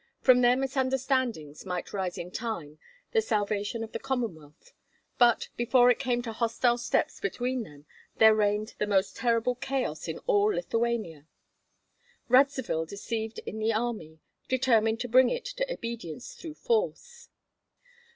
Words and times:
From 0.19 0.41
their 0.41 0.55
misunderstandings 0.57 1.63
might 1.63 1.93
rise 1.93 2.17
in 2.17 2.31
time 2.31 2.79
the 3.11 3.21
salvation 3.21 3.83
of 3.83 3.91
the 3.91 3.99
Commonwealth; 3.99 4.73
but 5.19 5.49
before 5.57 5.91
it 5.91 5.99
came 5.99 6.23
to 6.23 6.33
hostile 6.33 6.79
steps 6.79 7.19
between 7.19 7.61
them 7.61 7.85
there 8.15 8.33
reigned 8.33 8.73
the 8.79 8.87
most 8.87 9.15
terrible 9.15 9.53
chaos 9.53 10.07
in 10.07 10.17
all 10.25 10.55
Lithuania. 10.55 11.27
Radzivill, 12.29 12.85
deceived 12.87 13.41
in 13.45 13.59
the 13.59 13.73
army, 13.73 14.17
determined 14.49 14.99
to 15.01 15.07
bring 15.07 15.29
it 15.29 15.45
to 15.45 15.71
obedience 15.71 16.33
through 16.33 16.55
force. 16.55 17.29